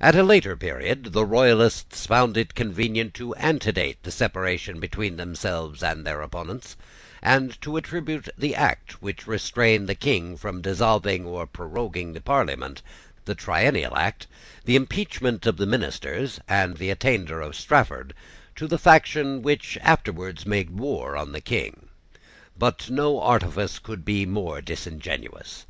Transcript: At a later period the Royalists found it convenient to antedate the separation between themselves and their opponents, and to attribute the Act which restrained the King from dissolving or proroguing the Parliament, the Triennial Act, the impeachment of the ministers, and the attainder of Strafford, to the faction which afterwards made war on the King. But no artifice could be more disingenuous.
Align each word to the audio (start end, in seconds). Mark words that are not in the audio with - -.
At 0.00 0.16
a 0.16 0.24
later 0.24 0.56
period 0.56 1.12
the 1.12 1.24
Royalists 1.24 2.04
found 2.04 2.36
it 2.36 2.52
convenient 2.56 3.14
to 3.14 3.32
antedate 3.36 4.02
the 4.02 4.10
separation 4.10 4.80
between 4.80 5.16
themselves 5.16 5.84
and 5.84 6.04
their 6.04 6.20
opponents, 6.20 6.76
and 7.22 7.62
to 7.62 7.76
attribute 7.76 8.28
the 8.36 8.56
Act 8.56 9.00
which 9.00 9.28
restrained 9.28 9.88
the 9.88 9.94
King 9.94 10.36
from 10.36 10.62
dissolving 10.62 11.24
or 11.24 11.46
proroguing 11.46 12.12
the 12.12 12.20
Parliament, 12.20 12.82
the 13.24 13.36
Triennial 13.36 13.96
Act, 13.96 14.26
the 14.64 14.74
impeachment 14.74 15.46
of 15.46 15.58
the 15.58 15.66
ministers, 15.66 16.40
and 16.48 16.76
the 16.78 16.90
attainder 16.90 17.40
of 17.40 17.54
Strafford, 17.54 18.14
to 18.56 18.66
the 18.66 18.78
faction 18.78 19.42
which 19.42 19.78
afterwards 19.80 20.44
made 20.44 20.70
war 20.70 21.16
on 21.16 21.30
the 21.30 21.40
King. 21.40 21.88
But 22.58 22.90
no 22.90 23.20
artifice 23.20 23.78
could 23.78 24.04
be 24.04 24.26
more 24.26 24.60
disingenuous. 24.60 25.66